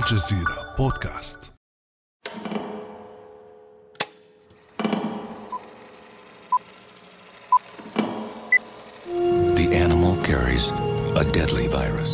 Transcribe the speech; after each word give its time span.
الجزيرة 0.00 0.74
بودكاست. 0.78 1.38
The 9.56 9.66
animal 9.84 10.14
carries 10.28 10.64
a 11.16 11.24
deadly 11.24 11.68
virus. 11.68 12.10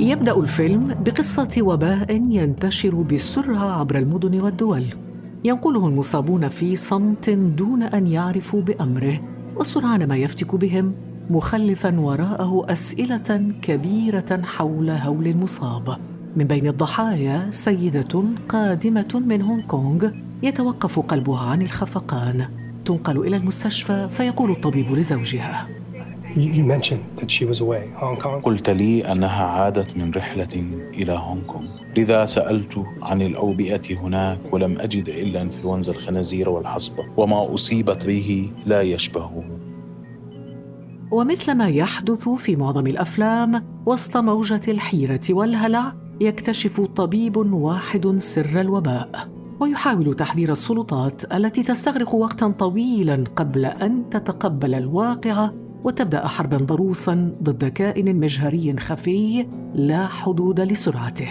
يبدأ 0.00 0.36
الفيلم 0.36 0.94
بقصة 0.94 1.50
وباء 1.58 2.10
ينتشر 2.10 2.94
بسرعة 3.02 3.80
عبر 3.80 3.98
المدن 3.98 4.40
والدول. 4.40 4.86
ينقله 5.44 5.86
المصابون 5.86 6.48
في 6.48 6.76
صمت 6.76 7.30
دون 7.30 7.82
أن 7.82 8.06
يعرفوا 8.06 8.62
بأمره 8.62 9.20
وسرعان 9.56 10.08
ما 10.08 10.16
يفتك 10.16 10.54
بهم. 10.54 11.11
مخلفا 11.30 12.00
وراءه 12.00 12.66
أسئلة 12.68 13.52
كبيرة 13.62 14.40
حول 14.42 14.90
هول 14.90 15.26
المصاب. 15.26 15.96
من 16.36 16.44
بين 16.44 16.66
الضحايا 16.66 17.46
سيدة 17.50 18.24
قادمة 18.48 19.22
من 19.26 19.42
هونغ 19.42 19.62
كونغ 19.62 20.10
يتوقف 20.42 20.98
قلبها 20.98 21.40
عن 21.40 21.62
الخفقان. 21.62 22.48
تنقل 22.84 23.18
إلى 23.18 23.36
المستشفى 23.36 24.08
فيقول 24.10 24.50
الطبيب 24.50 24.92
لزوجها. 24.92 25.68
قلت 28.42 28.70
لي 28.70 29.12
أنها 29.12 29.44
عادت 29.44 29.96
من 29.96 30.10
رحلة 30.10 30.64
إلى 30.94 31.12
هونغ 31.12 31.42
كونغ. 31.42 31.68
لذا 31.96 32.26
سألت 32.26 32.84
عن 33.02 33.22
الأوبئة 33.22 34.00
هناك 34.00 34.38
ولم 34.52 34.78
أجد 34.78 35.08
إلا 35.08 35.42
إنفلونزا 35.42 35.92
الخنازير 35.92 36.48
والحصبة 36.48 37.04
وما 37.16 37.54
أصيبت 37.54 38.06
به 38.06 38.50
لا 38.66 38.82
يشبهه. 38.82 39.44
ومثل 41.12 41.54
ما 41.54 41.68
يحدث 41.68 42.28
في 42.28 42.56
معظم 42.56 42.86
الأفلام 42.86 43.64
وسط 43.86 44.16
موجة 44.16 44.60
الحيرة 44.68 45.20
والهلع 45.30 45.92
يكتشف 46.20 46.80
طبيب 46.80 47.36
واحد 47.36 48.18
سر 48.18 48.60
الوباء 48.60 49.28
ويحاول 49.60 50.14
تحذير 50.14 50.52
السلطات 50.52 51.34
التي 51.34 51.62
تستغرق 51.62 52.14
وقتا 52.14 52.48
طويلا 52.48 53.24
قبل 53.36 53.64
أن 53.64 54.10
تتقبل 54.10 54.74
الواقع 54.74 55.54
وتبدأ 55.84 56.26
حربا 56.26 56.56
ضروسا 56.56 57.36
ضد 57.42 57.64
كائن 57.64 58.20
مجهري 58.20 58.76
خفي 58.76 59.46
لا 59.74 60.06
حدود 60.06 60.60
لسرعته. 60.60 61.28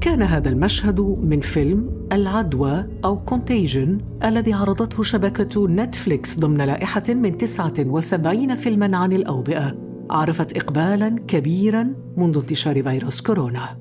كان 0.00 0.22
هذا 0.22 0.48
المشهد 0.48 1.00
من 1.00 1.40
فيلم 1.40 1.97
العدوى 2.12 2.86
أو 3.04 3.24
Contagion 3.24 4.00
الذي 4.24 4.52
عرضته 4.52 5.02
شبكة 5.02 5.68
نتفليكس 5.68 6.38
ضمن 6.38 6.60
لائحة 6.60 7.02
من 7.08 7.38
79 7.38 8.54
فيلماً 8.54 8.96
عن 8.96 9.12
الأوبئة 9.12 9.74
عرفت 10.10 10.56
إقبالاً 10.56 11.18
كبيراً 11.28 11.94
منذ 12.16 12.36
انتشار 12.36 12.82
فيروس 12.82 13.20
كورونا 13.20 13.78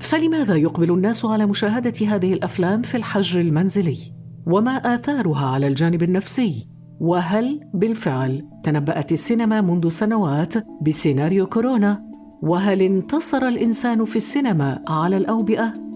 فلماذا 0.00 0.56
يقبل 0.56 0.90
الناس 0.90 1.24
على 1.24 1.46
مشاهدة 1.46 2.06
هذه 2.06 2.32
الأفلام 2.32 2.82
في 2.82 2.96
الحجر 2.96 3.40
المنزلي؟ 3.40 3.98
وما 4.46 4.70
آثارها 4.70 5.46
على 5.46 5.66
الجانب 5.66 6.02
النفسي؟ 6.02 6.68
وهل 7.00 7.60
بالفعل 7.74 8.44
تنبأت 8.62 9.12
السينما 9.12 9.60
منذ 9.60 9.88
سنوات 9.88 10.54
بسيناريو 10.82 11.46
كورونا 11.46 12.02
وهل 12.42 12.82
انتصر 12.82 13.48
الإنسان 13.48 14.04
في 14.04 14.16
السينما 14.16 14.82
على 14.88 15.16
الأوبئة 15.16 15.87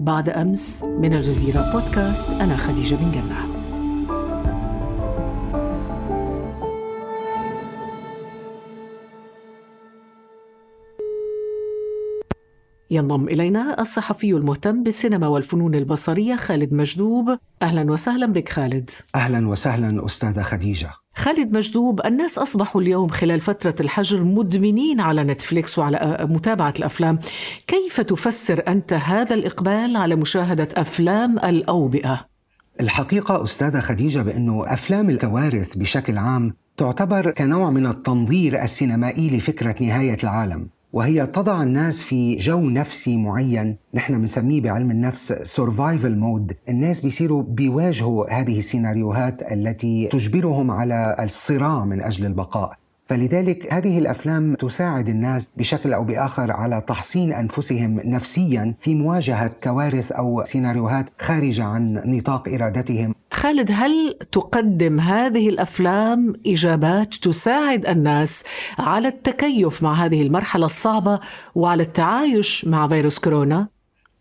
بعد 0.00 0.28
أمس 0.28 0.82
من 0.82 1.14
الجزيرة 1.14 1.72
بودكاست 1.72 2.30
أنا 2.30 2.56
خديجة 2.56 2.94
بن 2.94 3.12
جنه 3.12 3.49
ينضم 12.92 13.28
إلينا 13.28 13.80
الصحفي 13.80 14.30
المهتم 14.30 14.82
بالسينما 14.82 15.26
والفنون 15.26 15.74
البصرية 15.74 16.36
خالد 16.36 16.74
مجذوب. 16.74 17.38
أهلا 17.62 17.92
وسهلا 17.92 18.26
بك 18.26 18.48
خالد. 18.48 18.90
أهلا 19.14 19.48
وسهلا 19.48 20.06
أستاذة 20.06 20.42
خديجة. 20.42 20.90
خالد 21.14 21.56
مجذوب 21.56 22.00
الناس 22.06 22.38
أصبحوا 22.38 22.80
اليوم 22.80 23.08
خلال 23.08 23.40
فترة 23.40 23.74
الحجر 23.80 24.24
مدمنين 24.24 25.00
على 25.00 25.24
نتفليكس 25.24 25.78
وعلى 25.78 26.26
متابعة 26.30 26.74
الأفلام. 26.78 27.18
كيف 27.66 28.00
تفسر 28.00 28.62
أنت 28.68 28.92
هذا 28.92 29.34
الإقبال 29.34 29.96
على 29.96 30.16
مشاهدة 30.16 30.68
أفلام 30.76 31.38
الأوبئة؟ 31.38 32.26
الحقيقة 32.80 33.44
أستاذة 33.44 33.80
خديجة 33.80 34.18
بأنه 34.18 34.72
أفلام 34.72 35.10
الكوارث 35.10 35.76
بشكل 35.76 36.18
عام 36.18 36.54
تعتبر 36.76 37.30
كنوع 37.30 37.70
من 37.70 37.86
التنظير 37.86 38.62
السينمائي 38.62 39.36
لفكرة 39.36 39.74
نهاية 39.80 40.18
العالم. 40.22 40.68
وهي 40.92 41.26
تضع 41.26 41.62
الناس 41.62 42.04
في 42.04 42.36
جو 42.36 42.60
نفسي 42.60 43.16
معين. 43.16 43.76
نحن 43.94 44.18
بنسميه 44.18 44.60
بعلم 44.60 44.90
النفس 44.90 45.32
survival 45.32 46.16
mode 46.16 46.56
الناس 46.68 47.00
بيصيروا 47.00 47.42
بيواجهوا 47.42 48.40
هذه 48.40 48.58
السيناريوهات 48.58 49.52
التي 49.52 50.06
تجبرهم 50.06 50.70
على 50.70 51.16
الصراع 51.20 51.84
من 51.84 52.00
أجل 52.00 52.26
البقاء. 52.26 52.79
فلذلك 53.10 53.72
هذه 53.72 53.98
الأفلام 53.98 54.54
تساعد 54.54 55.08
الناس 55.08 55.50
بشكل 55.56 55.92
أو 55.92 56.04
بآخر 56.04 56.52
على 56.52 56.82
تحصين 56.86 57.32
أنفسهم 57.32 58.00
نفسيا 58.04 58.74
في 58.80 58.94
مواجهة 58.94 59.48
كوارث 59.64 60.12
أو 60.12 60.44
سيناريوهات 60.44 61.06
خارجة 61.18 61.64
عن 61.64 62.02
نطاق 62.06 62.48
إرادتهم. 62.48 63.14
خالد 63.32 63.70
هل 63.72 64.14
تقدم 64.32 65.00
هذه 65.00 65.48
الأفلام 65.48 66.34
إجابات 66.46 67.14
تساعد 67.14 67.86
الناس 67.86 68.44
على 68.78 69.08
التكيف 69.08 69.82
مع 69.82 69.92
هذه 69.92 70.22
المرحلة 70.22 70.66
الصعبة 70.66 71.20
وعلى 71.54 71.82
التعايش 71.82 72.64
مع 72.64 72.88
فيروس 72.88 73.18
كورونا؟ 73.18 73.68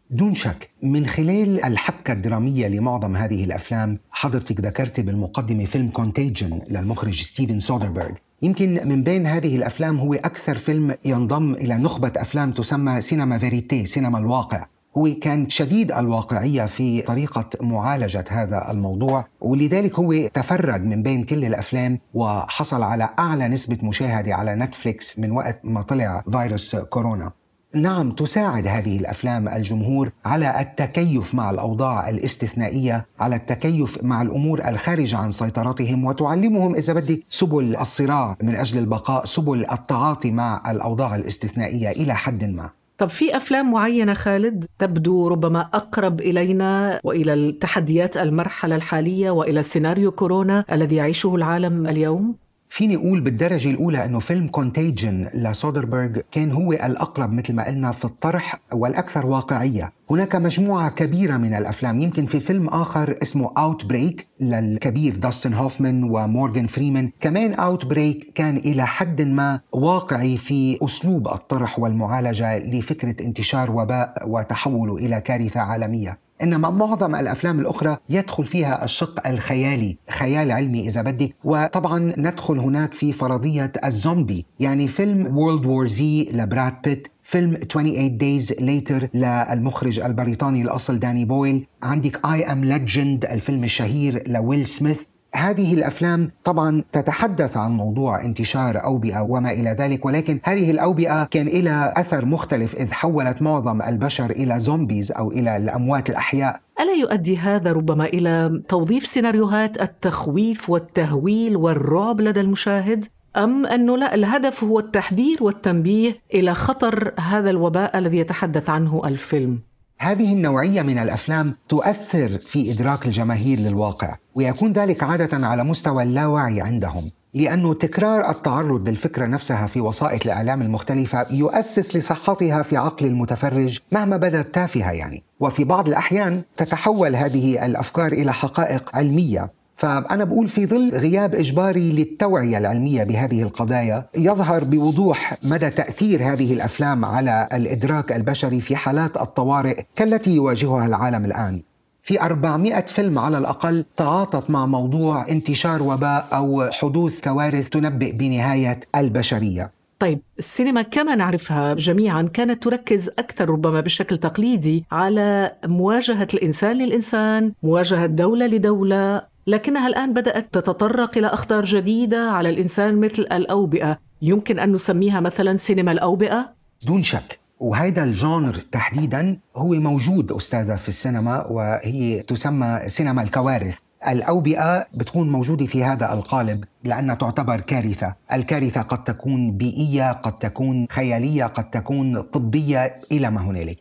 دون 0.10 0.34
شك 0.34 0.70
من 0.84 1.06
خلال 1.06 1.64
الحبكة 1.64 2.14
الدرامية 2.14 2.68
لمعظم 2.68 3.16
هذه 3.16 3.44
الأفلام 3.44 4.00
حضرتك 4.12 4.62
ذكرت 4.62 5.00
بالمقدمة 5.00 5.66
فيلم 5.66 5.90
Contagion 5.90 6.62
للمخرج 6.70 7.22
ستيفن 7.22 7.60
سودربرغ 7.60 8.12
يمكن 8.42 8.88
من 8.88 9.04
بين 9.04 9.28
هذه 9.28 9.56
الأفلام 9.56 10.00
هو 10.00 10.14
أكثر 10.14 10.58
فيلم 10.58 10.96
ينضم 11.06 11.54
إلى 11.54 11.78
نخبة 11.78 12.12
أفلام 12.16 12.52
تسمى 12.52 13.02
cinéma 13.02 13.38
vérité 13.38 13.86
سينما 13.86 14.18
الواقع. 14.18 14.66
هو 14.98 15.08
كان 15.22 15.50
شديد 15.50 15.92
الواقعية 15.92 16.66
في 16.66 17.02
طريقة 17.02 17.50
معالجة 17.62 18.26
هذا 18.30 18.72
الموضوع 18.72 19.28
ولذلك 19.42 20.00
هو 20.00 20.28
تفرد 20.34 20.84
من 20.84 21.04
بين 21.04 21.24
كل 21.24 21.46
الأفلام 21.46 22.00
وحصل 22.14 22.84
على 22.84 23.10
أعلى 23.20 23.48
نسبة 23.48 23.78
مشاهدة 23.84 24.36
على 24.36 24.56
نتفليكس 24.56 25.20
من 25.20 25.32
وقت 25.32 25.60
ما 25.64 25.82
طلع 25.82 26.24
فيروس 26.32 26.76
كورونا. 26.76 27.32
نعم 27.74 28.12
تساعد 28.12 28.68
هذه 28.68 28.98
الأفلام 28.98 29.48
الجمهور 29.48 30.12
على 30.26 30.62
التكيف 30.62 31.36
مع 31.36 31.52
الأوضاع 31.52 32.10
الاستثنائية، 32.10 33.06
على 33.20 33.36
التكيف 33.36 34.04
مع 34.04 34.22
الأمور 34.22 34.68
الخارجة 34.68 35.18
عن 35.18 35.32
سيطرتهم 35.32 36.06
وتعلمهم 36.06 36.76
إذا 36.76 36.94
بدك 36.94 37.24
سبل 37.30 37.76
الصراع 37.76 38.38
من 38.44 38.56
أجل 38.56 38.80
البقاء، 38.80 39.26
سبل 39.26 39.66
التعاطي 39.72 40.32
مع 40.32 40.72
الأوضاع 40.72 41.16
الاستثنائية 41.16 41.90
إلى 41.90 42.16
حد 42.16 42.44
ما. 42.44 42.70
طب 42.98 43.10
في 43.10 43.38
أفلام 43.38 43.72
معينة 43.72 44.14
خالد 44.14 44.66
تبدو 44.80 45.28
ربما 45.28 45.62
أقرب 45.62 46.22
إلينا 46.22 47.00
وإلى 47.04 47.34
التحديات 47.34 48.18
المرحلة 48.18 48.76
الحالية 48.76 49.32
وإلى 49.32 49.64
سيناريو 49.64 50.12
كورونا 50.12 50.66
الذي 50.72 50.96
يعيشه 50.96 51.36
العالم 51.36 51.88
اليوم؟ 51.88 52.36
فيني 52.72 52.96
أقول 52.96 53.22
بالدرجة 53.22 53.70
الأولى 53.70 54.06
إنه 54.06 54.20
فيلم 54.20 54.48
Contagion 54.48 55.30
لسودربرغ 55.34 56.20
كان 56.32 56.52
هو 56.52 56.74
الأقرب 56.74 57.34
مثل 57.34 57.54
ما 57.54 57.68
قلنا 57.68 57.92
في 57.92 58.06
الطرح 58.06 58.60
والأكثر 58.74 59.26
واقعية، 59.26 59.92
هناك 60.10 60.36
مجموعة 60.36 60.90
كبيرة 60.90 61.38
من 61.38 61.54
الأفلام، 61.54 62.02
يمكن 62.02 62.26
في 62.26 62.40
فيلم 62.40 62.68
آخر 62.68 63.18
اسمه 63.24 63.52
Outbreak 63.58 64.28
للكبير 64.40 65.16
داستن 65.16 65.54
هوفمان 65.54 66.04
ومورغان 66.04 66.68
فريمان، 66.68 67.12
كمان 67.20 67.54
Outbreak 67.54 68.32
كان 68.36 68.58
إلى 68.58 68.88
حد 68.88 69.22
ما 69.22 69.60
واقعي 69.72 70.38
في 70.38 70.78
أسلوب 70.86 71.28
الطرح 71.28 71.80
والمعالجة 71.80 72.58
لفكرة 72.58 73.26
انتشار 73.26 73.72
وباء 73.72 74.24
وتحوله 74.28 74.96
إلى 74.96 75.22
كارثة 75.22 75.60
عالمية. 75.60 76.29
إنما 76.44 76.70
معظم 76.70 77.16
الأفلام 77.16 77.60
الأخرى 77.60 77.98
يدخل 78.10 78.46
فيها 78.46 78.84
الشق 78.84 79.28
الخيالي، 79.28 79.98
خيال 80.10 80.52
علمي 80.52 80.88
إذا 80.88 81.02
بدك، 81.02 81.36
وطبعا 81.44 82.14
ندخل 82.18 82.60
هناك 82.60 82.94
في 82.94 83.14
فرضية 83.14 83.72
الزومبي، 83.86 84.46
يعني 84.60 84.88
فيلم 84.88 85.38
World 85.38 85.66
War 85.66 85.88
Z 85.88 86.30
لبراد 86.34 86.74
بيت 86.84 87.08
فيلم 87.24 87.58
28 87.72 88.18
Days 88.18 88.48
Later 88.50 89.16
للمخرج 89.16 90.00
البريطاني 90.00 90.62
الأصل 90.62 91.00
داني 91.00 91.26
بويل. 91.26 91.66
عندك 91.84 92.18
I 92.18 92.40
Am 92.46 92.66
Legend 92.74 93.32
الفيلم 93.32 93.64
الشهير 93.64 94.24
لويل 94.28 94.68
سميث. 94.68 95.04
هذه 95.34 95.74
الأفلام 95.74 96.32
طبعا 96.44 96.84
تتحدث 96.92 97.58
عن 97.58 97.72
موضوع 97.72 98.26
انتشار 98.26 98.84
أوبئة 98.84 99.22
وما 99.22 99.52
إلى 99.52 99.76
ذلك 99.80 100.06
ولكن 100.06 100.40
هذه 100.44 100.72
الأوبئة 100.72 101.24
كان 101.24 101.48
لها 101.48 102.00
أثر 102.00 102.26
مختلف 102.26 102.76
إذ 102.76 102.92
حولت 102.92 103.42
معظم 103.42 103.82
البشر 103.82 104.30
إلى 104.30 104.60
zombies 104.60 105.12
أو 105.12 105.32
إلى 105.32 105.58
الأموات 105.58 106.10
الأحياء. 106.10 106.60
ألا 106.82 106.94
يؤدي 106.94 107.38
هذا 107.38 107.72
ربما 107.72 108.06
إلى 108.06 108.62
توظيف 108.68 109.06
سيناريوهات 109.06 109.82
التخويف 109.82 110.70
والتهويل 110.70 111.58
والرعب 111.58 112.22
لدى 112.22 112.42
المشاهد 112.42 113.06
أم 113.38 113.66
أنه 113.66 113.98
لا 113.98 114.16
الهدف 114.16 114.64
هو 114.64 114.80
التحذير 114.80 115.44
والتنبيه 115.44 116.16
إلى 116.34 116.54
خطر 116.54 117.14
هذا 117.20 117.50
الوباء 117.50 117.98
الذي 117.98 118.18
يتحدث 118.18 118.70
عنه 118.70 119.02
الفيلم؟ 119.06 119.69
هذه 120.02 120.34
النوعية 120.34 120.82
من 120.82 120.98
الأفلام 120.98 121.56
تؤثر 121.70 122.30
في 122.30 122.72
إدراك 122.72 123.06
الجماهير 123.06 123.60
للواقع 123.60 124.16
ويكون 124.36 124.72
ذلك 124.72 125.04
عادة 125.04 125.48
على 125.48 125.64
مستوى 125.64 126.04
اللاوعي 126.04 126.62
عندهم 126.62 127.12
لأنه 127.34 127.74
تكرار 127.74 128.30
التعرض 128.30 128.90
للفكرة 128.90 129.26
نفسها 129.26 129.68
في 129.68 129.82
وسائط 129.82 130.26
الإعلام 130.26 130.62
المختلفة 130.62 131.26
يؤسس 131.32 131.96
لصحتها 131.96 132.64
في 132.64 132.78
عقل 132.78 133.06
المتفرج 133.06 133.80
مهما 133.92 134.18
بدت 134.18 134.56
تافهة 134.56 134.92
يعني. 134.92 135.24
وفي 135.40 135.64
بعض 135.64 135.88
الأحيان 135.88 136.44
تتحول 136.58 137.16
هذه 137.16 137.66
الأفكار 137.66 138.12
إلى 138.12 138.34
حقائق 138.34 138.90
علمية. 138.94 139.52
فأنا 139.80 140.24
بقول 140.24 140.50
في 140.50 140.66
ظل 140.66 140.90
غياب 140.90 141.36
إجباري 141.36 141.92
للتوعية 141.92 142.58
العلمية 142.58 143.04
بهذه 143.04 143.42
القضايا 143.44 144.06
يظهر 144.16 144.64
بوضوح 144.64 145.36
مدى 145.44 145.70
تأثير 145.70 146.34
هذه 146.34 146.54
الأفلام 146.54 147.06
على 147.06 147.50
الإدراك 147.54 148.12
البشري 148.12 148.62
في 148.62 148.76
حالات 148.76 149.18
الطوارئ 149.18 149.84
كالتي 149.96 150.32
يواجهها 150.32 150.86
العالم 150.86 151.26
الآن. 151.26 151.62
في 152.04 152.22
400 152.22 152.82
فيلم 152.82 153.20
على 153.20 153.38
الأقل 153.38 153.86
تعاطت 153.98 154.50
مع 154.50 154.66
موضوع 154.66 155.30
انتشار 155.30 155.84
وباء 155.84 156.28
أو 156.34 156.70
حدوث 156.72 157.22
كوارث 157.22 157.70
تنبئ 157.70 158.12
بنهاية 158.12 158.80
البشرية. 158.96 159.72
طيب 160.00 160.20
السينما 160.40 160.82
كما 160.82 161.16
نعرفها 161.16 161.74
جميعا 161.74 162.30
كانت 162.34 162.64
تركز 162.64 163.10
أكثر 163.10 163.50
ربما 163.50 163.82
بشكل 163.82 164.18
تقليدي 164.18 164.86
على 164.92 165.52
مواجهة 165.66 166.28
الإنسان 166.34 166.78
للإنسان، 166.78 167.54
مواجهة 167.64 168.06
دولة 168.06 168.48
لدولة، 168.48 169.22
لكنها 169.50 169.88
الآن 169.88 170.14
بدأت 170.14 170.54
تتطرق 170.54 171.18
إلى 171.18 171.28
أخطار 171.28 171.66
جديدة 171.66 172.32
على 172.32 172.50
الإنسان 172.50 173.00
مثل 173.00 173.22
الأوبئة، 173.22 174.00
يمكن 174.22 174.60
أن 174.60 174.72
نسميها 174.72 175.20
مثلا 175.20 175.58
سينما 175.58 175.92
الأوبئة؟ 175.92 176.54
دون 176.88 177.04
شك. 177.04 177.40
وهذا 177.60 178.04
الجانر 178.04 178.56
تحديدا 178.72 179.38
هو 179.56 179.68
موجود 179.68 180.32
أستاذة 180.32 180.76
في 180.76 180.90
السينما 180.90 181.48
وهي 181.48 182.20
تسمى 182.22 182.80
سينما 182.88 183.22
الكوارث. 183.22 183.78
الأوبئة 184.08 184.88
بتكون 184.94 185.32
موجودة 185.32 185.66
في 185.66 185.84
هذا 185.84 186.14
القالب 186.14 186.64
لأنها 186.84 187.16
تعتبر 187.16 187.60
كارثة. 187.60 188.16
الكارثة 188.34 188.82
قد 188.82 189.04
تكون 189.04 189.52
بيئية 189.58 190.12
قد 190.12 190.40
تكون 190.40 190.88
خيالية 190.92 191.46
قد 191.46 191.70
تكون 191.70 192.22
طبية 192.22 192.96
إلى 193.12 193.32
ما 193.32 193.42
هنالك. 193.42 193.78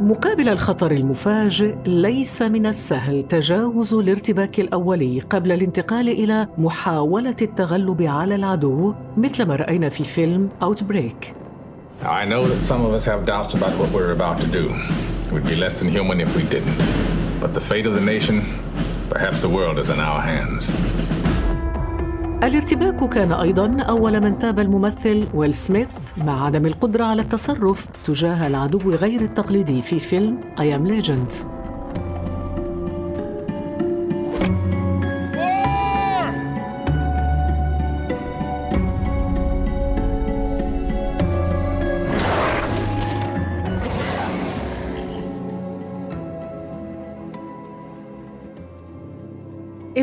مقابل 0.00 0.48
الخطر 0.48 0.90
المفاجئ 0.90 1.74
ليس 1.86 2.42
من 2.42 2.66
السهل 2.66 3.22
تجاوز 3.22 3.94
الارتباك 3.94 4.60
الاولي 4.60 5.20
قبل 5.20 5.52
الانتقال 5.52 6.08
إلى 6.08 6.48
محاوله 6.58 7.36
التغلب 7.42 8.02
على 8.02 8.34
العدو 8.34 8.94
مثل 9.16 9.42
ما 9.46 9.56
راينا 9.56 9.88
في 9.88 10.04
فيلم 10.04 10.48
Outbreak 10.62 11.34
I 12.02 12.24
know 12.26 12.46
that 12.46 12.66
some 12.66 12.84
of 12.84 12.92
us 12.92 13.06
have 13.06 13.24
doubts 13.24 13.54
about 13.54 13.74
what 13.80 13.90
we're 13.96 14.12
about 14.12 14.38
to 14.44 14.46
do. 14.46 14.64
We'd 15.32 15.48
be 15.54 15.56
less 15.56 15.80
than 15.80 15.88
human 15.88 16.20
if 16.20 16.36
we 16.36 16.42
didn't. 16.54 16.78
But 17.40 17.54
the 17.54 17.64
fate 17.70 17.86
of 17.86 17.94
the 17.94 18.06
nation, 18.14 18.36
perhaps 19.08 19.40
the 19.40 19.48
world, 19.48 19.78
is 19.78 19.88
in 19.88 19.98
our 19.98 20.20
hands. 20.20 20.64
الارتباك 22.42 23.08
كان 23.08 23.32
أيضا 23.32 23.82
أول 23.82 24.20
من 24.20 24.38
انتاب 24.38 24.58
الممثل 24.58 25.28
ويل 25.34 25.54
سميث 25.54 25.88
مع 26.16 26.44
عدم 26.46 26.66
القدرة 26.66 27.04
على 27.04 27.22
التصرف 27.22 27.86
تجاه 28.04 28.46
العدو 28.46 28.90
غير 28.90 29.20
التقليدي 29.20 29.82
في 29.82 30.00
فيلم 30.00 30.40
I 30.60 30.74
Am 30.74 30.86
Legend 30.86 31.32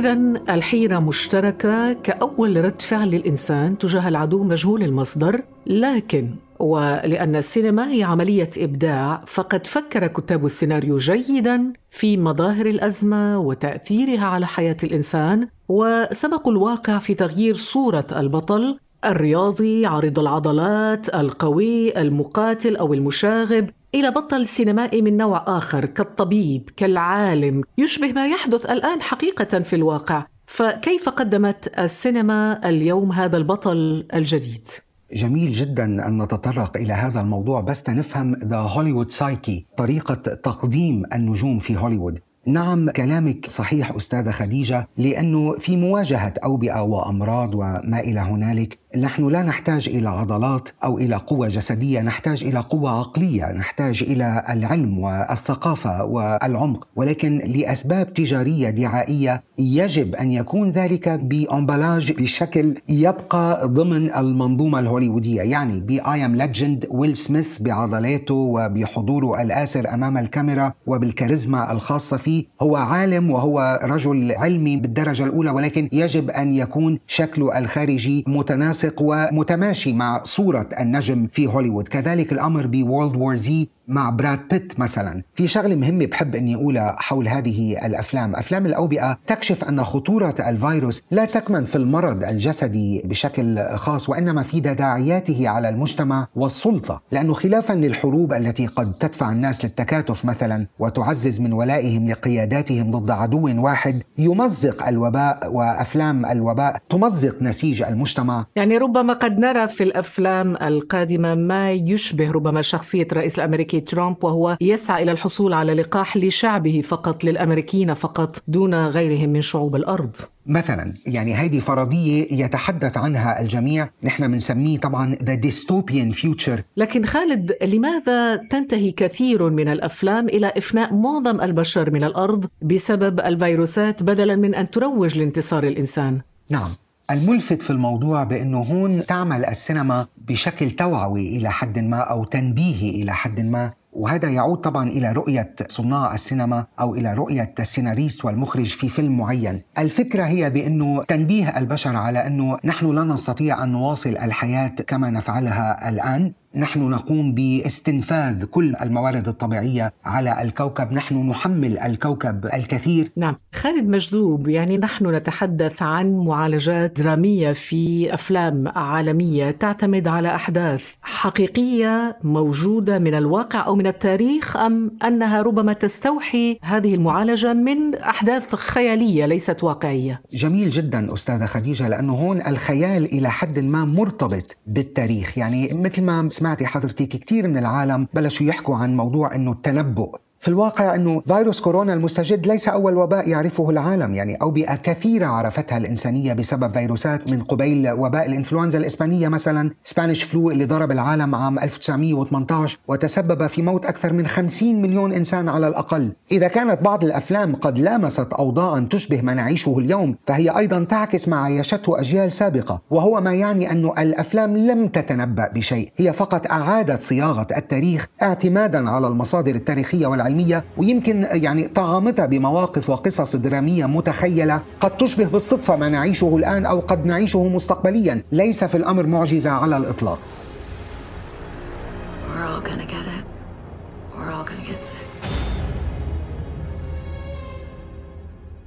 إذا 0.03 0.13
الحيرة 0.49 0.99
مشتركة 0.99 1.93
كأول 1.93 2.65
رد 2.65 2.81
فعل 2.81 3.09
للإنسان 3.09 3.77
تجاه 3.77 4.07
العدو 4.07 4.43
مجهول 4.43 4.83
المصدر، 4.83 5.41
لكن 5.67 6.35
ولأن 6.59 7.35
السينما 7.35 7.91
هي 7.91 8.03
عملية 8.03 8.49
إبداع 8.57 9.23
فقد 9.27 9.67
فكر 9.67 10.07
كتاب 10.07 10.45
السيناريو 10.45 10.97
جيدا 10.97 11.73
في 11.89 12.17
مظاهر 12.17 12.65
الأزمة 12.65 13.39
وتأثيرها 13.39 14.25
على 14.25 14.47
حياة 14.47 14.77
الإنسان 14.83 15.47
وسبقوا 15.69 16.51
الواقع 16.51 16.97
في 16.97 17.13
تغيير 17.13 17.55
صورة 17.55 18.07
البطل 18.15 18.79
الرياضي 19.05 19.85
عريض 19.85 20.19
العضلات 20.19 21.15
القوي 21.15 22.01
المقاتل 22.01 22.75
أو 22.75 22.93
المشاغب. 22.93 23.69
إلى 23.95 24.11
بطل 24.11 24.47
سينمائي 24.47 25.01
من 25.01 25.17
نوع 25.17 25.43
آخر 25.47 25.85
كالطبيب 25.85 26.69
كالعالم. 26.77 27.61
يشبه 27.77 28.11
ما 28.11 28.27
يحدث 28.27 28.65
الآن 28.65 29.01
حقيقة 29.01 29.59
في 29.59 29.75
الواقع. 29.75 30.25
فكيف 30.45 31.09
قدمت 31.09 31.79
السينما 31.79 32.69
اليوم 32.69 33.11
هذا 33.11 33.37
البطل 33.37 34.07
الجديد؟ 34.13 34.67
جميل 35.13 35.53
جدا 35.53 36.07
أن 36.07 36.21
نتطرق 36.21 36.77
إلى 36.77 36.93
هذا 36.93 37.21
الموضوع 37.21 37.61
بس 37.61 37.83
تنفهم 37.83 38.35
the 38.35 38.57
Hollywood 38.57 39.11
psyche 39.11 39.65
طريقة 39.77 40.15
تقديم 40.15 41.03
النجوم 41.13 41.59
في 41.59 41.77
هوليوود. 41.77 42.19
نعم 42.45 42.89
كلامك 42.89 43.49
صحيح 43.49 43.91
أستاذة 43.91 44.31
خديجة 44.31 44.87
لأنه 44.97 45.57
في 45.59 45.77
مواجهة 45.77 46.33
أوبئة 46.43 46.81
وأمراض 46.81 47.55
وما 47.55 47.99
إلى 47.99 48.19
هنالك 48.19 48.79
نحن 48.97 49.27
لا 49.27 49.43
نحتاج 49.43 49.89
إلى 49.89 50.09
عضلات 50.09 50.69
أو 50.83 50.97
إلى 50.97 51.15
قوة 51.15 51.47
جسدية، 51.47 52.01
نحتاج 52.01 52.43
إلى 52.43 52.59
قوة 52.59 52.99
عقلية، 52.99 53.51
نحتاج 53.51 54.03
إلى 54.03 54.45
العلم 54.49 54.99
والثقافة 54.99 56.03
والعمق، 56.03 56.87
ولكن 56.95 57.37
لأسباب 57.37 58.13
تجارية 58.13 58.69
دعائية 58.69 59.43
يجب 59.59 60.15
أن 60.15 60.31
يكون 60.31 60.71
ذلك 60.71 61.09
بأمبلاج 61.09 62.11
بشكل 62.11 62.75
يبقى 62.89 63.67
ضمن 63.67 64.15
المنظومة 64.15 64.79
الهوليوودية، 64.79 65.41
يعني 65.41 65.79
ب 65.79 66.25
I 66.25 66.29
Am 66.29 66.35
Legend 66.35 66.87
ويل 66.91 67.17
سميث 67.17 67.61
بعضلاته 67.61 68.33
وبحضوره 68.33 69.41
الآسر 69.41 69.93
أمام 69.93 70.17
الكاميرا 70.17 70.73
وبالكاريزما 70.87 71.71
الخاصة 71.71 72.17
فيه، 72.17 72.45
هو 72.61 72.75
عالم 72.75 73.31
وهو 73.31 73.79
رجل 73.83 74.31
علمي 74.31 74.77
بالدرجة 74.77 75.23
الأولى 75.23 75.51
ولكن 75.51 75.89
يجب 75.91 76.29
أن 76.29 76.53
يكون 76.53 76.99
شكله 77.07 77.57
الخارجي 77.57 78.23
متناسق 78.27 78.82
متناسق 78.85 79.01
ومتماشي 79.01 79.93
مع 79.93 80.23
صورة 80.23 80.69
النجم 80.79 81.27
في 81.27 81.47
هوليوود. 81.47 81.87
كذلك 81.87 82.31
الأمر 82.31 82.67
بورلد 82.67 83.15
وور 83.15 83.35
زي 83.35 83.67
مع 83.87 84.09
براد 84.09 84.39
بيت 84.51 84.79
مثلا. 84.79 85.23
في 85.35 85.47
شغلة 85.47 85.75
مهمة 85.75 86.05
بحب 86.05 86.35
أني 86.35 86.55
أقولها 86.55 86.95
حول 86.99 87.27
هذه 87.27 87.85
الأفلام. 87.85 88.35
أفلام 88.35 88.65
الأوبئة 88.65 89.19
تكشف 89.27 89.63
أن 89.63 89.83
خطورة 89.83 90.35
الفيروس 90.39 91.03
لا 91.11 91.25
تكمن 91.25 91.65
في 91.65 91.75
المرض 91.75 92.23
الجسدي 92.23 93.01
بشكل 93.05 93.75
خاص 93.75 94.09
وإنما 94.09 94.43
في 94.43 94.61
تداعياته 94.61 95.49
على 95.49 95.69
المجتمع 95.69 96.27
والسلطة. 96.35 97.01
لأنه 97.11 97.33
خلافا 97.33 97.73
للحروب 97.73 98.33
التي 98.33 98.67
قد 98.67 98.91
تدفع 98.91 99.31
الناس 99.31 99.65
للتكاتف 99.65 100.25
مثلا 100.25 100.67
وتعزز 100.79 101.41
من 101.41 101.53
ولائهم 101.53 102.09
لقياداتهم 102.09 102.91
ضد 102.91 103.09
عدو 103.09 103.63
واحد 103.63 104.03
يمزق 104.17 104.87
الوباء 104.87 105.53
وأفلام 105.53 106.25
الوباء 106.25 106.81
تمزق 106.89 107.41
نسيج 107.41 107.81
المجتمع. 107.81 108.45
يعني 108.55 108.77
ربما 108.77 109.13
قد 109.13 109.39
نرى 109.39 109.67
في 109.67 109.83
الأفلام 109.83 110.55
القادمة 110.55 111.35
ما 111.35 111.71
يشبه 111.71 112.31
ربما 112.31 112.61
شخصية 112.61 113.07
الرئيس 113.11 113.39
الأمريكي 113.39 113.72
ترامب 113.79 114.23
وهو 114.23 114.57
يسعى 114.61 115.03
إلى 115.03 115.11
الحصول 115.11 115.53
على 115.53 115.73
لقاح 115.73 116.17
لشعبه 116.17 116.81
فقط 116.81 117.23
للأمريكيين 117.23 117.93
فقط 117.93 118.43
دون 118.47 118.73
غيرهم 118.87 119.29
من 119.29 119.41
شعوب 119.41 119.75
الأرض. 119.75 120.15
مثلا 120.45 120.93
يعني 121.05 121.33
هذه 121.33 121.59
فرضية 121.59 122.27
يتحدث 122.31 122.97
عنها 122.97 123.41
الجميع. 123.41 123.89
نحن 124.03 124.31
بنسميه 124.31 124.77
طبعا 124.79 125.15
the 125.15 125.47
dystopian 125.47 126.15
future. 126.15 126.59
لكن 126.77 127.05
خالد 127.05 127.51
لماذا 127.63 128.35
تنتهي 128.35 128.91
كثير 128.91 129.49
من 129.49 129.67
الأفلام 129.67 130.27
إلى 130.27 130.53
إفناء 130.57 130.93
معظم 130.93 131.41
البشر 131.41 131.91
من 131.91 132.03
الأرض 132.03 132.45
بسبب 132.61 133.19
الفيروسات 133.19 134.03
بدلا 134.03 134.35
من 134.35 134.55
أن 134.55 134.69
تروج 134.69 135.17
لانتصار 135.17 135.63
الإنسان؟ 135.63 136.21
نعم. 136.49 136.69
الملفت 137.11 137.61
في 137.61 137.69
الموضوع 137.69 138.23
بأنه 138.23 138.57
هون 138.57 139.05
تعمل 139.05 139.45
السينما 139.45 140.07
بشكل 140.27 140.71
توعوي 140.71 141.37
إلى 141.37 141.51
حد 141.51 141.79
ما 141.79 141.97
أو 141.97 142.23
تنبيهي 142.23 142.89
إلى 142.89 143.13
حد 143.13 143.39
ما 143.39 143.71
وهذا 143.93 144.29
يعود 144.29 144.57
طبعا 144.57 144.89
إلى 144.89 145.11
رؤية 145.11 145.55
صناع 145.67 146.15
السينما 146.15 146.65
أو 146.79 146.95
إلى 146.95 147.13
رؤية 147.13 147.53
السيناريست 147.59 148.25
والمخرج 148.25 148.65
في 148.65 148.89
فيلم 148.89 149.17
معين. 149.17 149.61
الفكرة 149.77 150.23
هي 150.23 150.49
بأنه 150.49 151.03
تنبيه 151.03 151.57
البشر 151.57 151.95
على 151.95 152.27
أنه 152.27 152.57
نحن 152.63 152.95
لا 152.95 153.03
نستطيع 153.03 153.63
أن 153.63 153.71
نواصل 153.71 154.09
الحياة 154.09 154.67
كما 154.67 155.09
نفعلها 155.09 155.89
الآن، 155.89 156.33
نحن 156.55 156.79
نقوم 156.79 157.33
باستنفاذ 157.33 158.45
كل 158.45 158.75
الموارد 158.75 159.27
الطبيعية 159.27 159.93
على 160.05 160.41
الكوكب، 160.41 160.91
نحن 160.91 161.29
نحمل 161.29 161.79
الكوكب 161.79 162.45
الكثير. 162.45 163.11
نعم، 163.17 163.35
خالد 163.53 163.89
مجذوب 163.89 164.47
يعني 164.47 164.77
نحن 164.77 165.15
نتحدث 165.15 165.81
عن 165.81 166.25
معالجات 166.27 167.01
درامية 167.01 167.51
في 167.51 168.13
أفلام 168.13 168.67
عالمية 168.75 169.51
تعتمد 169.51 170.07
على 170.07 170.35
أحداث 170.35 170.93
حقيقية 171.01 172.17
موجودة 172.23 172.99
من 172.99 173.13
الواقع 173.13 173.67
أو 173.67 173.75
من 173.75 173.87
التاريخ 173.87 174.57
أم 174.57 174.91
أنها 175.05 175.41
ربما 175.41 175.73
تستوحي 175.73 176.57
هذه 176.61 176.95
المعالجة 176.95 177.53
من 177.53 177.95
أحداث 177.95 178.55
خيالية 178.55 179.25
ليست 179.25 179.63
واقعية. 179.63 180.21
جميل 180.33 180.69
جدا 180.69 181.13
أستاذة 181.13 181.45
خديجة 181.45 181.87
لأنه 181.87 182.13
هون 182.13 182.41
الخيال 182.47 183.05
إلى 183.05 183.31
حد 183.31 183.59
ما 183.59 183.85
مرتبط 183.85 184.57
بالتاريخ، 184.67 185.37
يعني 185.37 185.69
مثل 185.73 186.01
ما 186.01 186.21
سمعتي 186.43 186.65
حضرتك 186.65 187.07
كثير 187.07 187.47
من 187.47 187.57
العالم 187.57 188.07
بلشوا 188.13 188.47
يحكوا 188.47 188.75
عن 188.75 188.97
موضوع 188.97 189.35
إنه 189.35 189.51
التنبؤ. 189.51 190.15
في 190.43 190.49
الواقع 190.49 190.95
أنه 190.95 191.21
فيروس 191.27 191.61
كورونا 191.61 191.93
المستجد 191.93 192.47
ليس 192.47 192.67
أول 192.67 192.97
وباء 192.97 193.29
يعرفه 193.29 193.69
العالم 193.69 194.13
يعني 194.13 194.35
اوبئه 194.35 194.75
كثيرة 194.75 195.27
عرفتها 195.27 195.77
الإنسانية 195.77 196.33
بسبب 196.33 196.73
فيروسات 196.73 197.33
من 197.33 197.43
قبيل 197.43 197.91
وباء 197.91 198.25
الإنفلونزا 198.25 198.77
الإسبانية 198.77 199.27
مثلا. 199.27 199.71
Spanish 199.83 200.23
flu 200.23 200.51
اللي 200.51 200.65
ضرب 200.65 200.91
العالم 200.91 201.35
عام 201.35 201.59
1918 201.59 202.79
وتسبب 202.87 203.47
في 203.47 203.61
موت 203.61 203.85
أكثر 203.85 204.13
من 204.13 204.27
50 204.27 204.81
مليون 204.81 205.13
إنسان 205.13 205.49
على 205.49 205.67
الأقل. 205.67 206.11
إذا 206.31 206.47
كانت 206.47 206.81
بعض 206.81 207.03
الأفلام 207.03 207.55
قد 207.55 207.79
لامست 207.79 208.33
اوضاعا 208.33 208.87
تشبه 208.89 209.21
ما 209.21 209.33
نعيشه 209.33 209.75
اليوم 209.79 210.15
فهي 210.27 210.57
أيضا 210.57 210.83
تعكس 210.83 211.27
ما 211.27 211.37
عايشته 211.37 211.99
أجيال 211.99 212.31
سابقة. 212.31 212.81
وهو 212.91 213.21
ما 213.21 213.33
يعني 213.33 213.71
أنه 213.71 213.93
الأفلام 213.97 214.57
لم 214.57 214.87
تتنبأ 214.87 215.47
بشيء 215.47 215.91
هي 215.97 216.13
فقط 216.13 216.47
أعادت 216.47 217.01
صياغة 217.01 217.47
التاريخ 217.57 218.07
اعتمادا 218.21 218.89
على 218.89 219.07
المصادر 219.07 219.55
التاريخية 219.55 220.07
والعلمية. 220.07 220.32
العلمية 220.33 220.63
ويمكن 220.77 221.27
يعني 221.31 221.67
طعمتها 221.67 222.25
بمواقف 222.25 222.89
وقصص 222.89 223.35
درامية 223.35 223.85
متخيلة 223.85 224.61
قد 224.79 224.97
تشبه 224.97 225.25
بالصدفة 225.25 225.75
ما 225.75 225.89
نعيشه 225.89 226.35
الآن 226.37 226.65
أو 226.65 226.79
قد 226.79 227.05
نعيشه 227.05 227.43
مستقبليا. 227.43 228.23
ليس 228.31 228.63
في 228.63 228.77
الأمر 228.77 229.05
معجزة 229.07 229.49
على 229.49 229.77
الإطلاق. 229.77 230.19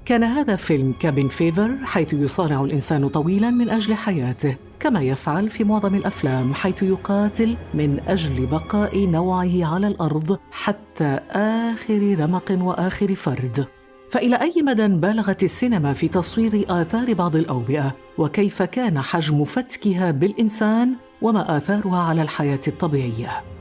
كان 0.06 0.24
هذا 0.24 0.56
فيلم 0.56 0.92
Cabin 0.92 1.28
Fever 1.28 1.76
حيث 1.82 2.12
يصارع 2.12 2.64
الإنسان 2.64 3.08
طويلا 3.08 3.50
من 3.50 3.70
أجل 3.70 3.94
حياته 3.94 4.56
كما 4.80 5.02
يفعل 5.02 5.50
في 5.50 5.64
معظم 5.64 5.94
الأفلام 5.94 6.54
حيث 6.54 6.82
يقاتل 6.82 7.56
من 7.74 8.00
أجل 8.08 8.46
بقاء 8.46 9.06
نوعه 9.06 9.74
على 9.74 9.86
الأرض 9.86 10.38
حتى 10.50 11.18
آخر 11.30 12.16
رمق 12.18 12.58
وآخر 12.60 13.14
فرد. 13.14 13.66
فإلى 14.10 14.36
أي 14.36 14.62
مدى 14.62 14.88
بالغت 14.88 15.42
السينما 15.42 15.92
في 15.92 16.08
تصوير 16.08 16.64
آثار 16.68 17.14
بعض 17.14 17.36
الأوبئة؟ 17.36 17.96
وكيف 18.18 18.62
كان 18.62 19.00
حجم 19.00 19.44
فتكها 19.44 20.10
بالإنسان؟ 20.10 20.96
وما 21.22 21.56
آثارها 21.56 21.98
على 21.98 22.22
الحياة 22.22 22.60
الطبيعية؟ 22.68 23.55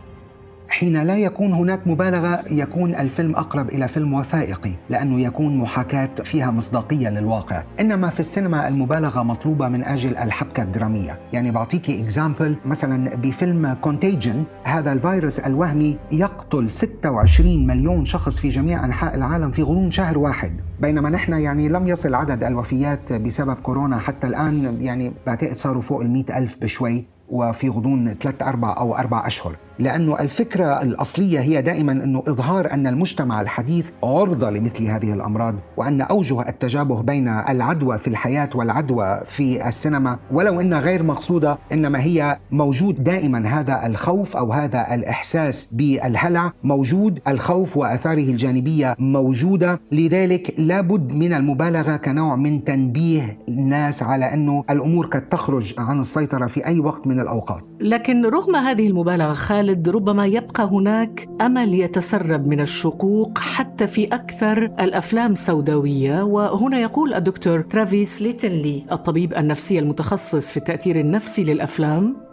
حين 0.79 1.03
لا 1.03 1.17
يكون 1.17 1.53
هناك 1.53 1.87
مبالغة 1.87 2.43
يكون 2.51 2.95
الفيلم 2.95 3.35
أقرب 3.35 3.69
إلى 3.69 3.87
فيلم 3.87 4.13
وثائقي 4.13 4.71
لأنه 4.89 5.21
يكون 5.21 5.57
محاكاة 5.57 6.09
فيها 6.23 6.51
مصداقية 6.51 7.09
للواقع، 7.09 7.63
إنما 7.79 8.09
في 8.09 8.19
السينما 8.19 8.67
المبالغة 8.67 9.23
مطلوبة 9.23 9.67
من 9.67 9.83
أجل 9.83 10.17
الحبكة 10.17 10.63
الدرامية، 10.63 11.17
يعني 11.33 11.51
بعطيكي 11.51 12.03
example 12.03 12.55
مثلا 12.65 13.15
بفيلم 13.15 13.77
Contagion 13.81 14.43
هذا 14.63 14.91
الفيروس 14.91 15.39
الوهمي 15.39 15.97
يقتل 16.11 16.71
26 16.71 17.67
مليون 17.67 18.05
شخص 18.05 18.39
في 18.39 18.49
جميع 18.49 18.85
أنحاء 18.85 19.15
العالم 19.15 19.51
في 19.51 19.61
غضون 19.61 19.91
شهر 19.91 20.17
واحد، 20.17 20.51
بينما 20.79 21.09
نحن 21.09 21.33
يعني 21.33 21.69
لم 21.69 21.87
يصل 21.87 22.15
عدد 22.15 22.43
الوفيات 22.43 23.13
بسبب 23.13 23.55
كورونا 23.55 23.97
حتى 23.97 24.27
الآن 24.27 24.77
يعني 24.81 25.13
بعتقد 25.27 25.57
صاروا 25.57 25.81
فوق 25.81 26.01
ال 26.01 26.31
ألف 26.31 26.57
بشوي 26.61 27.05
وفي 27.29 27.69
غضون 27.69 28.13
ثلاث 28.13 28.41
أربع 28.41 28.77
أو 28.77 28.95
أربع 28.95 29.27
أشهر. 29.27 29.55
لأنه 29.79 30.19
الفكرة 30.19 30.81
الأصلية 30.81 31.39
هي 31.39 31.61
دائما 31.61 31.91
أنه 31.91 32.23
إظهار 32.27 32.71
أن 32.71 32.87
المجتمع 32.87 33.41
الحديث 33.41 33.85
عرضة 34.03 34.49
لمثل 34.49 34.83
هذه 34.83 35.13
الأمراض 35.13 35.55
وأن 35.77 36.01
أوجه 36.01 36.49
التجابه 36.49 37.01
بين 37.01 37.27
العدوى 37.27 37.97
في 37.97 38.07
الحياة 38.07 38.49
والعدوى 38.55 39.21
في 39.27 39.67
السينما. 39.67 40.17
ولو 40.31 40.61
أنها 40.61 40.79
غير 40.79 41.03
مقصودة 41.03 41.57
إنما 41.71 42.03
هي 42.03 42.37
موجود 42.51 43.03
دائما 43.03 43.47
هذا 43.59 43.85
الخوف 43.85 44.37
أو 44.37 44.53
هذا 44.53 44.93
الإحساس 44.95 45.67
بالهلع. 45.71 46.51
موجود 46.63 47.19
الخوف 47.27 47.77
وأثاره 47.77 48.23
الجانبية 48.23 48.95
موجودة. 48.99 49.79
لذلك 49.91 50.53
لابد 50.57 51.11
من 51.13 51.33
المبالغة 51.33 51.95
كنوع 51.95 52.35
من 52.35 52.63
تنبيه 52.63 53.37
الناس 53.49 54.03
على 54.03 54.33
أنه 54.33 54.63
الأمور 54.69 55.05
قد 55.05 55.29
تخرج 55.29 55.73
عن 55.77 55.99
السيطرة 55.99 56.45
في 56.45 56.65
أي 56.65 56.79
وقت 56.79 57.07
من 57.07 57.19
الأوقات. 57.19 57.61
لكن 57.81 58.25
رغم 58.25 58.55
هذه 58.55 58.87
المبالغة 58.87 59.33
خالد 59.33 59.64
ربما 59.87 60.25
يبقى 60.25 60.63
هناك 60.63 61.29
أمل 61.41 61.73
يتسرب 61.73 62.47
من 62.47 62.61
الشقوق 62.61 63.37
حتى 63.37 63.87
في 63.87 64.05
أكثر 64.05 64.57
الأفلام 64.57 65.35
سوداوية. 65.35 66.23
وهنا 66.23 66.79
يقول 66.79 67.13
الدكتور 67.13 67.61
ترافيس 67.61 68.21
ليتنلي 68.21 68.83
الطبيب 68.91 69.33
النفسي 69.33 69.79
المتخصص 69.79 70.51
في 70.51 70.57
التاثير 70.57 70.99
النفسي 70.99 71.43
للأفلام 71.43 72.24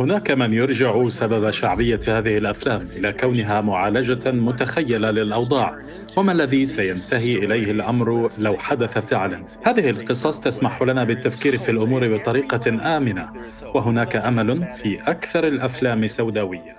هناك 0.00 0.30
من 0.30 0.52
يرجع 0.52 1.08
سبب 1.08 1.50
شعبية 1.50 2.00
هذه 2.08 2.38
الأفلام 2.38 2.82
إلى 2.96 3.12
كونها 3.12 3.60
معالجة 3.60 4.30
متخيلة 4.30 5.10
للأوضاع. 5.10 5.78
وما 6.16 6.32
الذي 6.32 6.64
سينتهي 6.66 7.32
إليه 7.32 7.70
الأمر 7.70 8.30
لو 8.38 8.56
حدث 8.58 8.98
فعلا؟ 8.98 9.44
هذه 9.62 9.90
القصص 9.90 10.40
تسمح 10.40 10.82
لنا 10.82 11.04
بالتفكير 11.04 11.58
في 11.58 11.70
الأمور 11.70 12.16
بطريقة 12.16 12.96
آمنة. 12.96 13.32
وهناك 13.74 14.16
أمل 14.16 14.62
في 14.62 14.98
أكثر 15.02 15.46
الأفلام 15.46 16.06
سوداوية. 16.06 16.76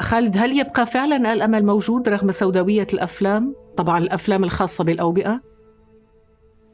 خالد 0.00 0.36
هل 0.38 0.58
يبقى 0.58 0.86
فعلا 0.86 1.32
الأمل 1.32 1.66
موجود 1.66 2.08
رغم 2.08 2.32
سوداوية 2.32 2.86
الأفلام؟ 2.92 3.54
طبعا 3.76 3.98
الأفلام 3.98 4.44
الخاصة 4.44 4.84
بالأوبئة. 4.84 5.49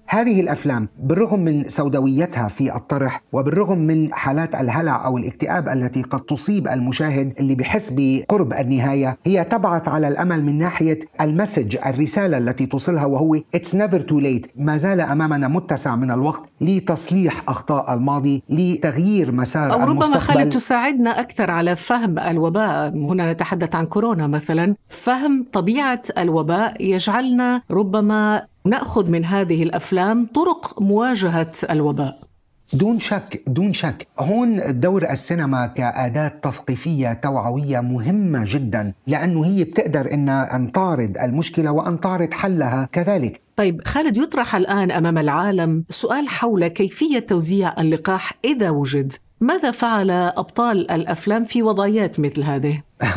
هذه 0.09 0.41
الأفلام 0.41 0.89
بالرغم 0.99 1.41
من 1.41 1.69
سوداويتها 1.69 2.49
في 2.49 2.77
الطرح 2.77 3.23
وبالرغم 3.33 3.79
من 3.79 4.15
حالات 4.15 4.55
الهلع 4.55 5.07
أو 5.07 5.19
الاكتئاب 5.19 5.69
التي 5.69 6.03
قد 6.03 6.21
تصيب 6.21 6.69
المشاهد 6.69 7.33
اللي 7.41 7.55
بحس 7.55 7.93
بقرب 7.97 8.53
النهاية 8.53 9.19
هي 9.27 9.45
تبعث 9.45 9.89
على 9.89 10.09
الأمل 10.09 10.45
من 10.45 10.59
ناحية 10.59 11.01
ال 11.21 11.28
message 11.28 11.76
الرسالة 11.87 12.39
التي 12.39 12.67
توصلها 12.67 13.05
وهو 13.07 13.35
it's 13.55 13.75
never 13.75 14.00
too 14.00 14.19
late 14.21 14.47
ما 14.57 14.77
زال 14.77 15.01
أمامنا 15.01 15.49
متسع 15.49 15.97
من 15.97 16.11
الوقت 16.11 16.43
لتصليح 16.61 17.43
أخطاء 17.49 17.95
الماضي 17.95 18.43
لتغيير 18.51 19.33
مسار 19.33 19.73
أو 19.73 19.81
ربما 19.81 19.93
المستقبل. 19.93 20.21
خالد 20.21 20.49
تساعدنا 20.53 21.21
أكثر 21.21 21.51
على 21.51 21.77
فهم 21.77 22.19
الوباء 22.19 22.95
هنا 22.97 23.33
نتحدث 23.33 23.75
عن 23.75 23.87
كورونا 23.87 24.27
مثلا 24.27 24.75
فهم 24.89 25.47
طبيعة 25.53 26.03
الوباء 26.19 26.83
يجعلنا 26.85 27.63
ربما 27.71 28.43
نأخذ 28.69 29.11
من 29.11 29.25
هذه 29.25 29.63
الأفلام 29.63 30.27
طرق 30.35 30.83
مواجهة 30.83 31.53
الوباء. 31.71 32.27
دون 32.73 32.99
شك 32.99 33.43
دون 33.47 33.73
شك 33.73 34.07
هون 34.19 34.81
دور 34.81 35.11
السينما 35.11 35.67
كأداة 35.67 36.29
تثقيفية 36.29 37.13
توعوية 37.13 37.81
مهمة 37.81 38.45
جدا 38.47 38.93
لأنه 39.07 39.47
هي 39.47 39.65
بتقدر 39.65 40.13
إن 40.13 40.29
أن 40.29 40.73
تعرض 40.73 41.19
المشكلة 41.23 41.71
وأن 41.71 42.01
تعرض 42.01 42.33
حلها 42.33 42.89
كذلك. 42.93 43.41
طيب 43.57 43.81
خالد 43.85 44.17
يطرح 44.17 44.57
الآن 44.57 44.91
أمام 44.91 45.19
العالم 45.19 45.85
سؤال 45.91 46.29
حول 46.29 46.67
كيفية 46.67 47.19
توزيع 47.19 47.75
اللقاح 47.81 48.33
إذا 48.45 48.71
وجد. 48.71 49.13
ماذا 49.41 49.71
فعل 49.71 50.11
أبطال 50.11 50.91
الأفلام 50.91 51.45
في 51.45 51.63
وضعيات 51.63 52.21
مثل 52.21 52.43
هذه؟ 52.43 52.83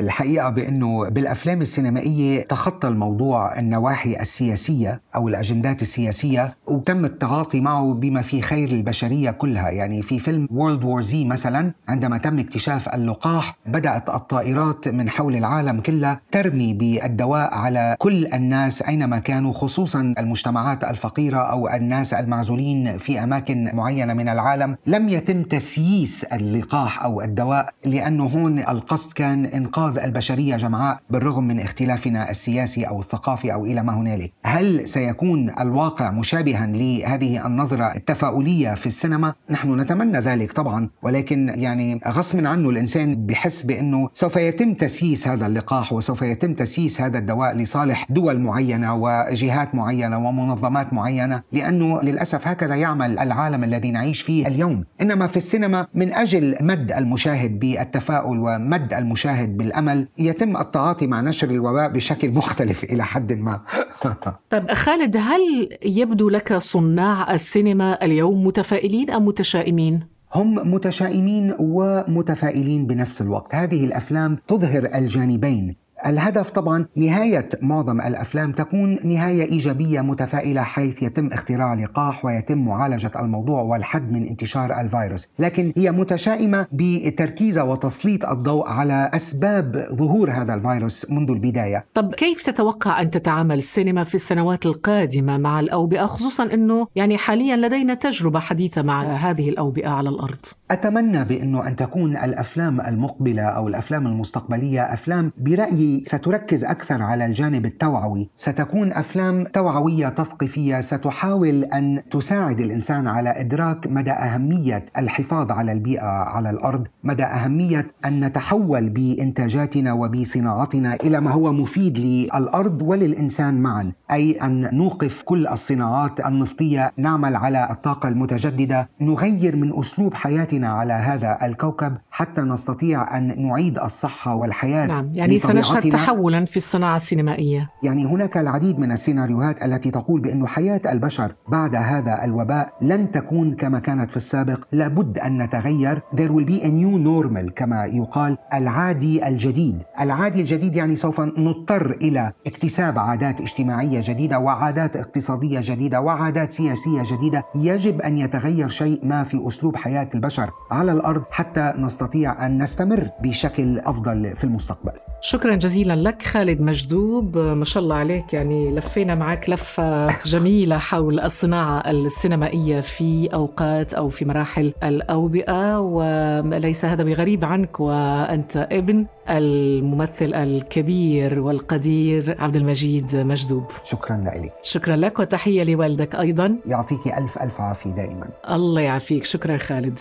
الحقيقة 0.00 0.50
بأنه 0.50 1.08
بالأفلام 1.08 1.60
السينمائية 1.62 2.46
تخطى 2.46 2.88
الموضوع 2.88 3.58
النواحي 3.58 4.16
السياسية 4.20 5.00
أو 5.16 5.28
الأجندات 5.28 5.82
السياسية 5.82 6.56
وتم 6.66 7.04
التعاطي 7.04 7.60
معه 7.60 7.94
بما 7.94 8.22
في 8.22 8.42
خير 8.42 8.68
البشرية 8.68 9.30
كلها. 9.30 9.70
يعني 9.70 10.02
في 10.02 10.18
فيلم 10.18 10.48
وورلد 10.50 10.84
وور 10.84 11.02
زي 11.02 11.24
مثلا 11.24 11.72
عندما 11.88 12.18
تم 12.18 12.38
اكتشاف 12.38 12.88
اللقاح 12.94 13.56
بدأت 13.66 14.08
الطائرات 14.08 14.88
من 14.88 15.10
حول 15.10 15.36
العالم 15.36 15.80
كله 15.80 16.18
ترمي 16.32 16.74
بالدواء 16.74 17.54
على 17.54 17.96
كل 17.98 18.26
الناس 18.26 18.82
أينما 18.82 19.18
كانوا 19.18 19.52
خصوصا 19.52 20.14
المجتمعات 20.18 20.84
الفقيرة 20.84 21.38
أو 21.38 21.68
الناس 21.68 22.14
المعزولين 22.14 22.98
في 22.98 23.24
أماكن 23.24 23.70
معينة 23.74 24.14
من 24.14 24.28
العالم. 24.28 24.76
لم 24.86 25.08
يتم 25.08 25.42
تسييس 25.42 26.24
اللقاح 26.24 27.02
أو 27.04 27.20
الدواء 27.22 27.74
لأنه 27.84 28.24
هون 28.24 28.58
القصد 28.58 29.12
كان 29.12 29.44
إنقاذ 29.84 30.04
البشرية 30.04 30.56
جمعاء 30.56 31.00
بالرغم 31.10 31.44
من 31.44 31.60
اختلافنا 31.60 32.30
السياسي 32.30 32.84
أو 32.84 33.00
الثقافي 33.00 33.52
أو 33.52 33.64
إلى 33.64 33.82
ما 33.82 33.94
هنالك. 33.94 34.32
هل 34.44 34.88
سيكون 34.88 35.50
الواقع 35.60 36.10
مشابها 36.10 36.66
لهذه 36.66 37.46
النظرة 37.46 37.84
التفاؤلية 37.84 38.74
في 38.74 38.86
السينما؟ 38.86 39.34
نحن 39.50 39.80
نتمنى 39.80 40.18
ذلك 40.18 40.52
طبعا 40.52 40.88
ولكن 41.02 41.48
يعني 41.48 42.00
غصب 42.08 42.46
عنه 42.46 42.70
الإنسان 42.70 43.26
بحس 43.26 43.62
بأنه 43.62 44.08
سوف 44.12 44.36
يتم 44.36 44.74
تسييس 44.74 45.28
هذا 45.28 45.46
اللقاح 45.46 45.92
وسوف 45.92 46.22
يتم 46.22 46.54
تسييس 46.54 47.00
هذا 47.00 47.18
الدواء 47.18 47.56
لصالح 47.56 48.06
دول 48.10 48.40
معينة 48.40 48.94
وجهات 48.94 49.74
معينة 49.74 50.18
ومنظمات 50.28 50.92
معينة 50.92 51.42
لأنه 51.52 52.02
للأسف 52.02 52.48
هكذا 52.48 52.74
يعمل 52.74 53.18
العالم 53.18 53.64
الذي 53.64 53.90
نعيش 53.90 54.22
فيه 54.22 54.46
اليوم. 54.46 54.84
إنما 55.00 55.26
في 55.26 55.36
السينما 55.36 55.86
من 55.94 56.14
أجل 56.14 56.56
مد 56.60 56.92
المشاهد 56.92 57.58
بالتفاؤل 57.58 58.38
ومد 58.38 58.92
المشاهد 58.92 59.56
بالأمل 59.74 60.08
يتم 60.18 60.56
التعاطي 60.56 61.06
مع 61.06 61.20
نشر 61.20 61.50
الوباء 61.50 61.88
بشكل 61.88 62.30
مختلف 62.30 62.84
إلى 62.84 63.04
حد 63.04 63.32
ما. 63.32 63.60
طيب 64.50 64.70
خالد 64.70 65.16
هل 65.16 65.68
يبدو 65.84 66.28
لك 66.28 66.52
صناع 66.52 67.34
السينما 67.34 68.04
اليوم 68.04 68.46
متفائلين 68.46 69.10
أم 69.10 69.26
متشائمين؟ 69.26 70.00
هم 70.34 70.74
متشائمين 70.74 71.54
ومتفائلين 71.58 72.86
بنفس 72.86 73.20
الوقت. 73.20 73.54
هذه 73.54 73.84
الأفلام 73.84 74.38
تظهر 74.48 74.90
الجانبين. 74.94 75.76
الهدف 76.06 76.50
طبعا 76.50 76.86
نهاية 76.96 77.48
معظم 77.62 78.00
الأفلام 78.00 78.52
تكون 78.52 78.98
نهاية 79.04 79.44
إيجابية 79.44 80.00
متفائلة 80.00 80.62
حيث 80.62 81.02
يتم 81.02 81.26
اختراع 81.26 81.74
لقاح 81.74 82.24
ويتم 82.24 82.58
معالجة 82.58 83.10
الموضوع 83.20 83.62
والحد 83.62 84.12
من 84.12 84.26
انتشار 84.26 84.80
الفيروس. 84.80 85.28
لكن 85.38 85.72
هي 85.76 85.90
متشائمة 85.90 86.66
بتركيز 86.72 87.58
وتسليط 87.58 88.24
الضوء 88.24 88.68
على 88.68 89.10
أسباب 89.14 89.88
ظهور 89.92 90.30
هذا 90.30 90.54
الفيروس 90.54 91.10
منذ 91.10 91.30
البداية. 91.30 91.84
طب 91.94 92.14
كيف 92.14 92.42
تتوقع 92.42 93.00
أن 93.00 93.10
تتعامل 93.10 93.58
السينما 93.58 94.04
في 94.04 94.14
السنوات 94.14 94.66
القادمة 94.66 95.38
مع 95.38 95.60
الأوبئة 95.60 96.06
خصوصا 96.06 96.44
أنه 96.44 96.86
يعني 96.96 97.18
حاليا 97.18 97.56
لدينا 97.56 97.94
تجربة 97.94 98.40
حديثة 98.40 98.82
مع 98.82 99.02
هذه 99.02 99.48
الأوبئة 99.48 99.88
على 99.88 100.08
الأرض؟ 100.08 100.46
أتمنى 100.74 101.24
بأنه 101.24 101.68
أن 101.68 101.76
تكون 101.76 102.16
الأفلام 102.16 102.80
المقبلة 102.80 103.42
أو 103.42 103.68
الأفلام 103.68 104.06
المستقبلية 104.06 104.82
أفلام 104.82 105.32
برأيي 105.38 106.02
ستركز 106.06 106.64
أكثر 106.64 107.02
على 107.02 107.26
الجانب 107.26 107.66
التوعوي. 107.66 108.30
ستكون 108.36 108.92
أفلام 108.92 109.44
توعوية 109.44 110.08
تثقيفية 110.08 110.80
ستحاول 110.80 111.64
أن 111.64 112.02
تساعد 112.10 112.60
الإنسان 112.60 113.06
على 113.06 113.40
إدراك 113.40 113.86
مدى 113.86 114.10
أهمية 114.10 114.86
الحفاظ 114.98 115.50
على 115.50 115.72
البيئة 115.72 116.06
على 116.06 116.50
الأرض 116.50 116.86
مدى 117.04 117.24
أهمية 117.24 117.86
أن 118.04 118.24
نتحول 118.24 118.88
بإنتاجاتنا 118.88 119.92
وبصناعتنا 119.92 120.94
إلى 120.94 121.20
ما 121.20 121.30
هو 121.30 121.52
مفيد 121.52 121.98
للأرض 121.98 122.82
وللإنسان 122.82 123.54
معا 123.62 123.92
أي 124.10 124.32
أن 124.32 124.74
نوقف 124.76 125.22
كل 125.22 125.46
الصناعات 125.46 126.20
النفطية 126.26 126.92
نعمل 126.96 127.36
على 127.36 127.68
الطاقة 127.70 128.08
المتجددة 128.08 128.88
نغير 129.00 129.56
من 129.56 129.78
أسلوب 129.78 130.14
حياتنا 130.14 130.63
على 130.64 130.92
هذا 130.92 131.38
الكوكب 131.42 131.96
حتى 132.10 132.40
نستطيع 132.40 133.16
أن 133.16 133.46
نعيد 133.48 133.78
الصحة 133.78 134.34
والحياة 134.34 134.86
نعم 134.86 135.10
يعني 135.14 135.38
سنشهد 135.38 135.90
تحولا 135.90 136.44
في 136.44 136.56
الصناعة 136.56 136.96
السينمائية. 136.96 137.70
يعني 137.82 138.06
هناك 138.06 138.36
العديد 138.36 138.78
من 138.78 138.92
السيناريوهات 138.92 139.62
التي 139.62 139.90
تقول 139.90 140.20
بأن 140.20 140.46
حياة 140.46 140.80
البشر 140.92 141.34
بعد 141.48 141.74
هذا 141.74 142.24
الوباء 142.24 142.72
لن 142.82 143.10
تكون 143.10 143.54
كما 143.54 143.78
كانت 143.78 144.10
في 144.10 144.16
السابق. 144.16 144.64
لابد 144.72 145.18
أن 145.18 145.42
نتغير. 145.42 146.02
There 146.16 146.30
will 146.30 146.46
be 146.46 146.62
a 146.62 146.68
new 146.68 146.98
normal 146.98 147.52
كما 147.56 147.84
يقال 147.84 148.38
العادي 148.54 149.28
الجديد. 149.28 149.78
العادي 150.00 150.40
الجديد 150.40 150.76
يعني 150.76 150.96
سوف 150.96 151.20
نضطر 151.20 151.90
إلى 152.02 152.32
اكتساب 152.46 152.98
عادات 152.98 153.40
اجتماعية 153.40 154.00
جديدة 154.04 154.38
وعادات 154.38 154.96
اقتصادية 154.96 155.60
جديدة 155.62 156.00
وعادات 156.00 156.52
سياسية 156.52 157.02
جديدة. 157.16 157.44
يجب 157.54 158.00
أن 158.00 158.18
يتغير 158.18 158.68
شيء 158.68 159.00
ما 159.06 159.24
في 159.24 159.48
أسلوب 159.48 159.76
حياة 159.76 160.08
البشر. 160.14 160.43
على 160.70 160.92
الأرض 160.92 161.22
حتى 161.30 161.72
نستطيع 161.78 162.46
أن 162.46 162.62
نستمر 162.62 163.08
بشكل 163.22 163.78
أفضل 163.78 164.36
في 164.36 164.44
المستقبل. 164.44 164.92
شكرا 165.20 165.54
جزيلا 165.54 165.96
لك 165.96 166.22
خالد 166.22 166.62
مجدوب. 166.62 167.38
ما 167.38 167.64
شاء 167.64 167.82
الله 167.82 167.96
عليك 167.96 168.34
يعني 168.34 168.74
لفينا 168.74 169.14
معك 169.14 169.50
لفة 169.50 170.22
جميلة 170.24 170.78
حول 170.78 171.20
الصناعة 171.20 171.90
السينمائية 171.90 172.80
في 172.80 173.28
أوقات 173.34 173.94
أو 173.94 174.08
في 174.08 174.24
مراحل 174.24 174.72
الأوبئة 174.82 175.80
وليس 175.80 176.84
هذا 176.84 177.02
بغريب 177.02 177.44
عنك 177.44 177.80
وأنت 177.80 178.56
ابن 178.72 179.06
الممثل 179.30 180.34
الكبير 180.34 181.40
والقدير 181.40 182.36
عبد 182.38 182.56
المجيد 182.56 183.16
مجدوب. 183.16 183.64
شكرا 183.84 184.16
لك. 184.16 184.52
شكرا 184.62 184.96
لك 184.96 185.18
وتحية 185.18 185.64
لوالدك 185.64 186.14
أيضا. 186.14 186.56
يعطيك 186.66 187.06
ألف 187.06 187.38
ألف 187.38 187.60
عافية 187.60 187.90
دائما. 187.90 188.28
الله 188.50 188.80
يعافيك. 188.80 189.24
شكرا 189.24 189.56
خالد. 189.56 189.98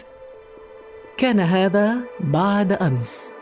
كان 1.17 1.39
هذا 1.39 1.97
بعد 2.19 2.71
أمس. 2.71 3.32